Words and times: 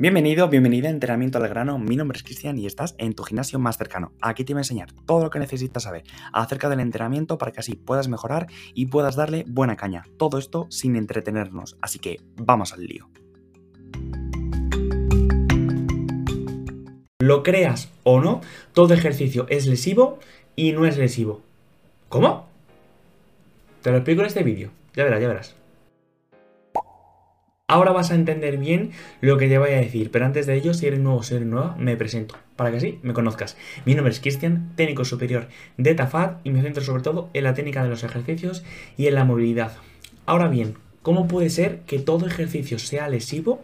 Bienvenido, 0.00 0.48
bienvenida 0.48 0.88
a 0.88 0.92
Entrenamiento 0.92 1.36
al 1.36 1.46
Grano. 1.46 1.78
Mi 1.78 1.94
nombre 1.94 2.16
es 2.16 2.22
Cristian 2.22 2.56
y 2.56 2.64
estás 2.64 2.94
en 2.96 3.12
tu 3.12 3.22
gimnasio 3.22 3.58
más 3.58 3.76
cercano. 3.76 4.14
Aquí 4.22 4.44
te 4.44 4.54
voy 4.54 4.60
a 4.60 4.62
enseñar 4.62 4.90
todo 5.04 5.24
lo 5.24 5.28
que 5.28 5.38
necesitas 5.38 5.82
saber 5.82 6.04
acerca 6.32 6.70
del 6.70 6.80
entrenamiento 6.80 7.36
para 7.36 7.52
que 7.52 7.60
así 7.60 7.74
puedas 7.74 8.08
mejorar 8.08 8.46
y 8.72 8.86
puedas 8.86 9.14
darle 9.14 9.44
buena 9.46 9.76
caña. 9.76 10.04
Todo 10.16 10.38
esto 10.38 10.66
sin 10.70 10.96
entretenernos. 10.96 11.76
Así 11.82 11.98
que 11.98 12.16
vamos 12.36 12.72
al 12.72 12.86
lío. 12.86 13.10
Lo 17.18 17.42
creas 17.42 17.90
o 18.02 18.22
no, 18.22 18.40
todo 18.72 18.94
ejercicio 18.94 19.44
es 19.50 19.66
lesivo 19.66 20.18
y 20.56 20.72
no 20.72 20.86
es 20.86 20.96
lesivo. 20.96 21.42
¿Cómo? 22.08 22.48
Te 23.82 23.90
lo 23.90 23.98
explico 23.98 24.22
en 24.22 24.28
este 24.28 24.44
vídeo. 24.44 24.70
Ya 24.94 25.04
verás, 25.04 25.20
ya 25.20 25.28
verás. 25.28 25.59
Ahora 27.70 27.92
vas 27.92 28.10
a 28.10 28.16
entender 28.16 28.56
bien 28.56 28.90
lo 29.20 29.38
que 29.38 29.46
te 29.46 29.56
voy 29.56 29.70
a 29.70 29.76
decir, 29.76 30.10
pero 30.10 30.26
antes 30.26 30.44
de 30.44 30.56
ello, 30.56 30.74
si 30.74 30.88
eres 30.88 30.98
nuevo 30.98 31.18
o 31.18 31.22
si 31.22 31.36
eres 31.36 31.46
nueva, 31.46 31.76
me 31.78 31.96
presento, 31.96 32.34
para 32.56 32.72
que 32.72 32.78
así 32.78 32.98
me 33.04 33.12
conozcas. 33.12 33.56
Mi 33.84 33.94
nombre 33.94 34.12
es 34.12 34.18
Cristian, 34.18 34.72
técnico 34.74 35.04
superior 35.04 35.46
de 35.76 35.94
TAFAD 35.94 36.38
y 36.42 36.50
me 36.50 36.62
centro 36.62 36.82
sobre 36.82 37.04
todo 37.04 37.30
en 37.32 37.44
la 37.44 37.54
técnica 37.54 37.84
de 37.84 37.88
los 37.88 38.02
ejercicios 38.02 38.64
y 38.96 39.06
en 39.06 39.14
la 39.14 39.24
movilidad. 39.24 39.70
Ahora 40.26 40.48
bien, 40.48 40.74
¿cómo 41.02 41.28
puede 41.28 41.48
ser 41.48 41.82
que 41.82 42.00
todo 42.00 42.26
ejercicio 42.26 42.80
sea 42.80 43.08
lesivo 43.08 43.62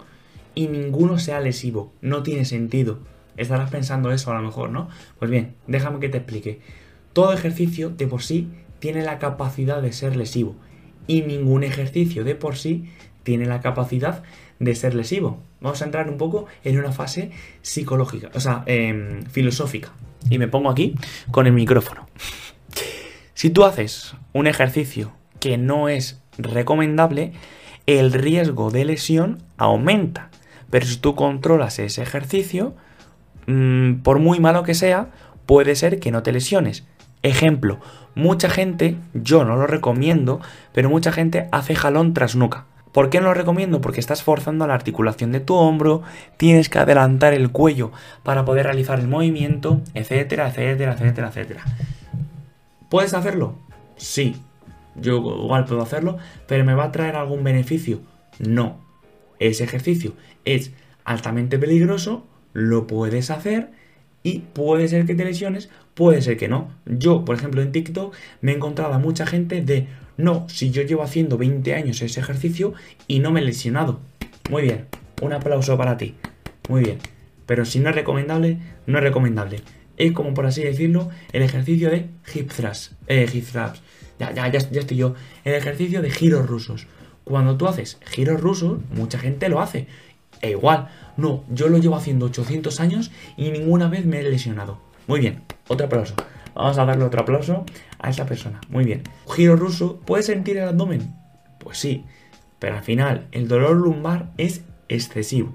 y 0.54 0.68
ninguno 0.68 1.18
sea 1.18 1.40
lesivo? 1.40 1.92
No 2.00 2.22
tiene 2.22 2.44
sentido. 2.44 3.00
Estarás 3.36 3.70
pensando 3.70 4.12
eso 4.12 4.30
a 4.30 4.36
lo 4.36 4.42
mejor, 4.42 4.70
¿no? 4.70 4.88
Pues 5.18 5.32
bien, 5.32 5.56
déjame 5.66 5.98
que 5.98 6.10
te 6.10 6.18
explique. 6.18 6.60
Todo 7.12 7.32
ejercicio 7.32 7.90
de 7.90 8.06
por 8.06 8.22
sí 8.22 8.50
tiene 8.78 9.02
la 9.02 9.18
capacidad 9.18 9.82
de 9.82 9.92
ser 9.92 10.14
lesivo 10.14 10.54
y 11.08 11.22
ningún 11.22 11.64
ejercicio 11.64 12.22
de 12.22 12.36
por 12.36 12.54
sí 12.54 12.88
tiene 13.26 13.44
la 13.44 13.60
capacidad 13.60 14.22
de 14.60 14.76
ser 14.76 14.94
lesivo. 14.94 15.42
Vamos 15.60 15.82
a 15.82 15.84
entrar 15.84 16.08
un 16.08 16.16
poco 16.16 16.46
en 16.62 16.78
una 16.78 16.92
fase 16.92 17.32
psicológica, 17.60 18.30
o 18.34 18.40
sea, 18.40 18.62
em, 18.66 19.24
filosófica. 19.24 19.90
Y 20.30 20.38
me 20.38 20.46
pongo 20.46 20.70
aquí 20.70 20.94
con 21.32 21.48
el 21.48 21.52
micrófono. 21.52 22.08
Si 23.34 23.50
tú 23.50 23.64
haces 23.64 24.14
un 24.32 24.46
ejercicio 24.46 25.12
que 25.40 25.58
no 25.58 25.88
es 25.88 26.22
recomendable, 26.38 27.32
el 27.86 28.12
riesgo 28.12 28.70
de 28.70 28.84
lesión 28.84 29.42
aumenta. 29.56 30.30
Pero 30.70 30.86
si 30.86 30.96
tú 30.98 31.16
controlas 31.16 31.80
ese 31.80 32.02
ejercicio, 32.02 32.76
mm, 33.48 34.02
por 34.04 34.20
muy 34.20 34.38
malo 34.38 34.62
que 34.62 34.74
sea, 34.74 35.10
puede 35.46 35.74
ser 35.74 35.98
que 35.98 36.12
no 36.12 36.22
te 36.22 36.30
lesiones. 36.30 36.86
Ejemplo, 37.24 37.80
mucha 38.14 38.48
gente, 38.48 38.96
yo 39.14 39.44
no 39.44 39.56
lo 39.56 39.66
recomiendo, 39.66 40.40
pero 40.72 40.90
mucha 40.90 41.10
gente 41.10 41.48
hace 41.50 41.74
jalón 41.74 42.14
tras 42.14 42.36
nuca. 42.36 42.66
¿Por 42.96 43.10
qué 43.10 43.20
no 43.20 43.26
lo 43.26 43.34
recomiendo? 43.34 43.82
Porque 43.82 44.00
estás 44.00 44.22
forzando 44.22 44.66
la 44.66 44.72
articulación 44.72 45.30
de 45.30 45.40
tu 45.40 45.54
hombro, 45.54 46.00
tienes 46.38 46.70
que 46.70 46.78
adelantar 46.78 47.34
el 47.34 47.50
cuello 47.50 47.92
para 48.22 48.46
poder 48.46 48.64
realizar 48.64 48.98
el 48.98 49.06
movimiento, 49.06 49.82
etcétera, 49.92 50.48
etcétera, 50.48 50.94
etcétera, 50.94 51.28
etcétera. 51.28 51.64
¿Puedes 52.88 53.12
hacerlo? 53.12 53.58
Sí, 53.98 54.36
yo 54.94 55.18
igual 55.18 55.66
puedo 55.66 55.82
hacerlo, 55.82 56.16
pero 56.48 56.64
¿me 56.64 56.72
va 56.72 56.84
a 56.84 56.92
traer 56.92 57.16
algún 57.16 57.44
beneficio? 57.44 58.00
No. 58.38 58.78
Ese 59.40 59.64
ejercicio 59.64 60.14
es 60.46 60.72
altamente 61.04 61.58
peligroso, 61.58 62.26
lo 62.54 62.86
puedes 62.86 63.30
hacer 63.30 63.72
y 64.22 64.38
puede 64.38 64.88
ser 64.88 65.04
que 65.04 65.14
te 65.14 65.26
lesiones, 65.26 65.68
puede 65.96 66.22
ser 66.22 66.36
que 66.36 66.46
no. 66.46 66.68
Yo, 66.84 67.24
por 67.24 67.34
ejemplo, 67.34 67.62
en 67.62 67.72
TikTok 67.72 68.14
me 68.42 68.52
he 68.52 68.54
encontrado 68.54 68.92
a 68.92 68.98
mucha 68.98 69.26
gente 69.26 69.62
de 69.62 69.88
no, 70.16 70.46
si 70.48 70.70
yo 70.70 70.82
llevo 70.82 71.02
haciendo 71.02 71.38
20 71.38 71.74
años 71.74 72.00
ese 72.02 72.20
ejercicio 72.20 72.74
y 73.08 73.18
no 73.18 73.32
me 73.32 73.40
he 73.40 73.44
lesionado. 73.44 74.00
Muy 74.50 74.62
bien, 74.62 74.86
un 75.22 75.32
aplauso 75.32 75.76
para 75.76 75.96
ti. 75.96 76.14
Muy 76.68 76.84
bien. 76.84 76.98
Pero 77.46 77.64
si 77.64 77.80
no 77.80 77.88
es 77.88 77.94
recomendable, 77.94 78.58
no 78.86 78.98
es 78.98 79.04
recomendable. 79.04 79.62
Es 79.96 80.12
como 80.12 80.34
por 80.34 80.46
así 80.46 80.62
decirlo, 80.62 81.08
el 81.32 81.42
ejercicio 81.42 81.90
de 81.90 82.10
hip 82.34 82.52
thrust. 82.52 82.92
Eh, 83.06 83.26
hip 83.32 83.46
thrust. 83.46 83.76
Ya, 84.18 84.32
ya, 84.32 84.48
ya, 84.48 84.58
ya 84.58 84.80
estoy 84.80 84.98
yo. 84.98 85.14
El 85.44 85.54
ejercicio 85.54 86.02
de 86.02 86.10
giros 86.10 86.46
rusos. 86.46 86.86
Cuando 87.24 87.56
tú 87.56 87.66
haces 87.66 87.98
giros 88.04 88.40
rusos, 88.40 88.80
mucha 88.90 89.18
gente 89.18 89.48
lo 89.48 89.60
hace. 89.60 89.86
E 90.42 90.50
igual, 90.50 90.88
no, 91.16 91.44
yo 91.48 91.68
lo 91.68 91.78
llevo 91.78 91.96
haciendo 91.96 92.26
800 92.26 92.80
años 92.80 93.10
y 93.38 93.50
ninguna 93.50 93.88
vez 93.88 94.04
me 94.04 94.20
he 94.20 94.22
lesionado. 94.22 94.80
Muy 95.06 95.20
bien, 95.20 95.42
otro 95.68 95.86
aplauso. 95.86 96.14
Vamos 96.54 96.78
a 96.78 96.84
darle 96.84 97.04
otro 97.04 97.20
aplauso 97.20 97.64
a 97.98 98.10
esa 98.10 98.26
persona. 98.26 98.60
Muy 98.68 98.84
bien. 98.84 99.02
Giro 99.28 99.56
ruso, 99.56 100.00
¿puedes 100.04 100.26
sentir 100.26 100.56
el 100.56 100.68
abdomen? 100.68 101.14
Pues 101.58 101.78
sí, 101.78 102.04
pero 102.58 102.76
al 102.76 102.82
final 102.82 103.26
el 103.32 103.48
dolor 103.48 103.76
lumbar 103.76 104.30
es 104.38 104.64
excesivo. 104.88 105.52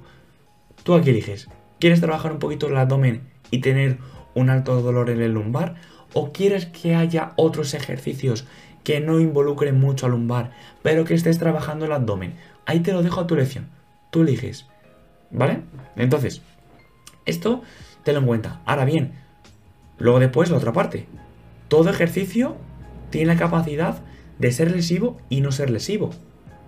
Tú 0.84 0.94
aquí 0.94 1.10
eliges, 1.10 1.50
¿quieres 1.80 2.02
trabajar 2.02 2.32
un 2.32 2.40
poquito 2.40 2.68
el 2.68 2.78
abdomen 2.78 3.30
y 3.50 3.62
tener 3.62 3.98
un 4.36 4.50
alto 4.50 4.82
dolor 4.82 5.10
en 5.10 5.22
el 5.22 5.34
lumbar? 5.34 5.76
¿O 6.14 6.32
quieres 6.32 6.66
que 6.66 6.96
haya 6.96 7.34
otros 7.36 7.74
ejercicios 7.74 8.46
que 8.84 9.00
no 9.00 9.20
involucren 9.20 9.80
mucho 9.80 10.06
al 10.06 10.12
lumbar, 10.12 10.52
pero 10.82 11.06
que 11.06 11.14
estés 11.14 11.40
trabajando 11.40 11.86
el 11.86 11.94
abdomen? 11.94 12.36
Ahí 12.66 12.82
te 12.82 12.92
lo 12.92 13.02
dejo 13.02 13.22
a 13.22 13.28
tu 13.28 13.36
elección. 13.36 13.70
Tú 14.12 14.22
eliges. 14.22 14.68
¿Vale? 15.32 15.62
Entonces, 15.96 16.42
esto 17.26 17.62
te 18.04 18.12
lo 18.12 18.20
en 18.20 18.26
cuenta. 18.26 18.62
Ahora 18.66 18.86
bien, 18.86 19.14
Luego 20.02 20.20
después 20.20 20.50
la 20.50 20.58
otra 20.58 20.74
parte. 20.74 21.06
Todo 21.68 21.90
ejercicio 21.90 22.58
tiene 23.12 23.28
la 23.28 23.40
capacidad 23.40 24.02
de 24.40 24.52
ser 24.52 24.72
lesivo 24.72 25.22
y 25.30 25.42
no 25.42 25.52
ser 25.52 25.70
lesivo. 25.70 26.10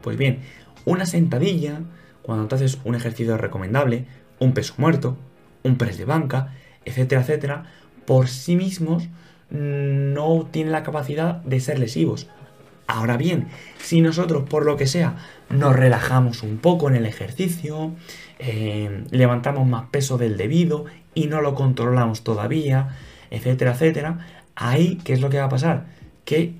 Pues 0.01 0.17
bien, 0.17 0.39
una 0.85 1.07
sentadilla, 1.07 1.81
cuando 2.21 2.47
te 2.47 2.55
haces 2.55 2.77
un 2.83 2.94
ejercicio 2.94 3.35
recomendable, 3.38 4.05
un 4.39 4.53
peso 4.53 4.75
muerto, 4.77 5.17
un 5.63 5.77
press 5.77 5.97
de 5.97 6.05
banca, 6.05 6.53
etcétera, 6.85 7.21
etcétera, 7.21 7.63
por 8.05 8.27
sí 8.27 8.55
mismos 8.55 9.09
no 9.50 10.47
tienen 10.51 10.71
la 10.71 10.83
capacidad 10.83 11.38
de 11.44 11.59
ser 11.59 11.79
lesivos. 11.79 12.27
Ahora 12.85 13.17
bien, 13.17 13.47
si 13.79 14.01
nosotros 14.01 14.44
por 14.47 14.65
lo 14.65 14.77
que 14.77 14.88
sea 14.88 15.15
nos 15.50 15.75
relajamos 15.75 16.44
un 16.44 16.57
poco 16.57 16.88
en 16.88 16.95
el 16.95 17.05
ejercicio, 17.05 17.94
eh, 18.38 19.05
levantamos 19.09 19.67
más 19.67 19.85
peso 19.89 20.17
del 20.17 20.38
debido 20.38 20.85
y 21.15 21.27
no 21.27 21.41
lo 21.41 21.55
controlamos 21.55 22.23
todavía, 22.23 22.89
etcétera, 23.33 23.71
etcétera, 23.71 24.19
ahí, 24.55 24.99
¿qué 25.03 25.13
es 25.13 25.19
lo 25.19 25.29
que 25.29 25.39
va 25.39 25.45
a 25.45 25.49
pasar? 25.49 25.88
Que 26.23 26.53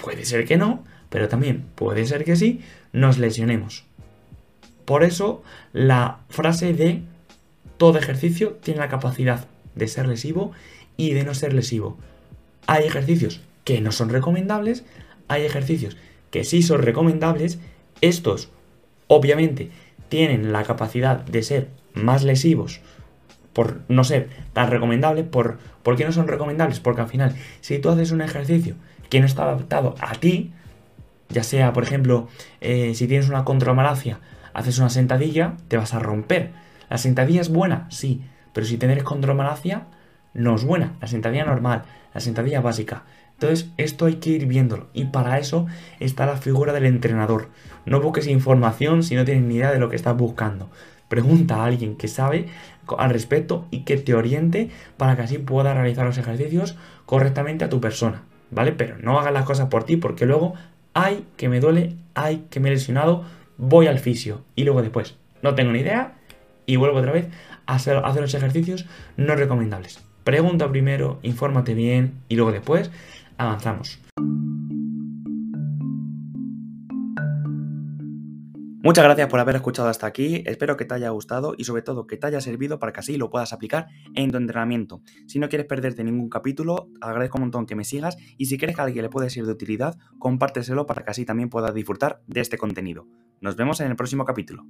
puede 0.00 0.24
ser 0.24 0.46
que 0.46 0.56
no, 0.56 0.84
pero 1.08 1.28
también 1.28 1.66
puede 1.74 2.06
ser 2.06 2.24
que 2.24 2.36
sí, 2.36 2.60
nos 2.92 3.18
lesionemos. 3.18 3.84
Por 4.84 5.02
eso, 5.02 5.42
la 5.72 6.20
frase 6.28 6.72
de 6.72 7.02
todo 7.78 7.98
ejercicio 7.98 8.52
tiene 8.62 8.78
la 8.78 8.88
capacidad 8.88 9.48
de 9.74 9.88
ser 9.88 10.06
lesivo 10.06 10.52
y 10.96 11.14
de 11.14 11.24
no 11.24 11.34
ser 11.34 11.52
lesivo. 11.52 11.98
Hay 12.68 12.84
ejercicios 12.84 13.40
que 13.64 13.80
no 13.80 13.90
son 13.90 14.08
recomendables, 14.08 14.84
hay 15.26 15.42
ejercicios 15.42 15.96
que 16.30 16.44
sí 16.44 16.62
son 16.62 16.82
recomendables. 16.82 17.58
Estos, 18.00 18.50
obviamente, 19.08 19.70
tienen 20.08 20.52
la 20.52 20.62
capacidad 20.62 21.24
de 21.24 21.42
ser 21.42 21.68
más 21.92 22.22
lesivos 22.22 22.80
por 23.52 23.80
no 23.88 24.04
ser 24.04 24.28
tan 24.52 24.70
recomendables. 24.70 25.26
Por, 25.26 25.58
¿Por 25.82 25.96
qué 25.96 26.04
no 26.04 26.12
son 26.12 26.28
recomendables? 26.28 26.80
Porque 26.80 27.00
al 27.00 27.08
final, 27.08 27.34
si 27.60 27.78
tú 27.78 27.90
haces 27.90 28.10
un 28.12 28.22
ejercicio 28.22 28.74
que 29.08 29.20
no 29.20 29.26
está 29.26 29.44
adaptado 29.44 29.94
a 30.00 30.12
ti, 30.14 30.52
ya 31.28 31.42
sea, 31.42 31.72
por 31.72 31.82
ejemplo, 31.82 32.28
eh, 32.60 32.92
si 32.94 33.06
tienes 33.06 33.28
una 33.28 33.44
contramalacia, 33.44 34.20
haces 34.52 34.78
una 34.78 34.90
sentadilla, 34.90 35.54
te 35.68 35.76
vas 35.76 35.94
a 35.94 35.98
romper. 35.98 36.50
¿La 36.88 36.98
sentadilla 36.98 37.40
es 37.40 37.50
buena? 37.50 37.86
Sí, 37.90 38.22
pero 38.52 38.66
si 38.66 38.76
tienes 38.76 39.02
condromalacia, 39.02 39.86
no 40.34 40.56
es 40.56 40.64
buena. 40.64 40.94
La 41.00 41.06
sentadilla 41.06 41.44
normal, 41.44 41.82
la 42.14 42.20
sentadilla 42.20 42.60
básica. 42.60 43.04
Entonces, 43.34 43.70
esto 43.78 44.06
hay 44.06 44.16
que 44.16 44.30
ir 44.30 44.46
viéndolo. 44.46 44.88
Y 44.92 45.06
para 45.06 45.38
eso 45.38 45.66
está 45.98 46.26
la 46.26 46.36
figura 46.36 46.72
del 46.72 46.84
entrenador. 46.84 47.48
No 47.86 48.00
busques 48.00 48.26
información 48.26 49.02
si 49.02 49.14
no 49.14 49.24
tienes 49.24 49.44
ni 49.44 49.56
idea 49.56 49.72
de 49.72 49.78
lo 49.78 49.88
que 49.88 49.96
estás 49.96 50.16
buscando. 50.16 50.68
Pregunta 51.10 51.56
a 51.56 51.64
alguien 51.64 51.96
que 51.96 52.06
sabe 52.06 52.46
al 52.96 53.10
respecto 53.10 53.66
y 53.72 53.80
que 53.80 53.96
te 53.96 54.14
oriente 54.14 54.70
para 54.96 55.16
que 55.16 55.22
así 55.22 55.38
puedas 55.38 55.74
realizar 55.74 56.06
los 56.06 56.18
ejercicios 56.18 56.76
correctamente 57.04 57.64
a 57.64 57.68
tu 57.68 57.80
persona, 57.80 58.22
¿vale? 58.52 58.70
Pero 58.70 58.96
no 58.98 59.18
hagas 59.18 59.32
las 59.32 59.44
cosas 59.44 59.66
por 59.66 59.82
ti 59.82 59.96
porque 59.96 60.24
luego, 60.24 60.54
hay 60.94 61.26
que 61.36 61.48
me 61.48 61.58
duele, 61.58 61.96
hay 62.14 62.46
que 62.48 62.60
me 62.60 62.68
he 62.68 62.72
lesionado, 62.72 63.24
voy 63.58 63.88
al 63.88 63.98
fisio 63.98 64.42
y 64.54 64.62
luego 64.62 64.82
después 64.82 65.16
no 65.42 65.56
tengo 65.56 65.72
ni 65.72 65.80
idea 65.80 66.12
y 66.64 66.76
vuelvo 66.76 66.98
otra 66.98 67.10
vez 67.10 67.26
a 67.66 67.74
hacer 67.74 68.00
los 68.20 68.34
ejercicios 68.34 68.86
no 69.16 69.34
recomendables. 69.34 70.00
Pregunta 70.22 70.70
primero, 70.70 71.18
infórmate 71.24 71.74
bien 71.74 72.20
y 72.28 72.36
luego 72.36 72.52
después 72.52 72.92
avanzamos. 73.36 73.98
Muchas 78.82 79.04
gracias 79.04 79.28
por 79.28 79.38
haber 79.40 79.56
escuchado 79.56 79.90
hasta 79.90 80.06
aquí, 80.06 80.42
espero 80.46 80.78
que 80.78 80.86
te 80.86 80.94
haya 80.94 81.10
gustado 81.10 81.52
y 81.54 81.64
sobre 81.64 81.82
todo 81.82 82.06
que 82.06 82.16
te 82.16 82.26
haya 82.26 82.40
servido 82.40 82.78
para 82.78 82.94
que 82.94 83.00
así 83.00 83.18
lo 83.18 83.28
puedas 83.28 83.52
aplicar 83.52 83.88
en 84.14 84.30
tu 84.30 84.38
entrenamiento. 84.38 85.02
Si 85.26 85.38
no 85.38 85.50
quieres 85.50 85.66
perderte 85.66 86.02
ningún 86.02 86.30
capítulo, 86.30 86.88
agradezco 87.02 87.36
un 87.36 87.42
montón 87.42 87.66
que 87.66 87.74
me 87.74 87.84
sigas 87.84 88.16
y 88.38 88.46
si 88.46 88.56
crees 88.56 88.74
que 88.74 88.80
a 88.80 88.84
alguien 88.84 89.02
le 89.02 89.10
puede 89.10 89.28
ser 89.28 89.44
de 89.44 89.52
utilidad, 89.52 89.98
compárteselo 90.18 90.86
para 90.86 91.04
que 91.04 91.10
así 91.10 91.26
también 91.26 91.50
puedas 91.50 91.74
disfrutar 91.74 92.22
de 92.26 92.40
este 92.40 92.56
contenido. 92.56 93.06
Nos 93.42 93.54
vemos 93.54 93.80
en 93.80 93.90
el 93.90 93.96
próximo 93.96 94.24
capítulo. 94.24 94.64